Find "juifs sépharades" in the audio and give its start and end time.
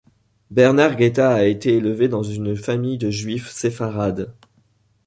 3.11-4.33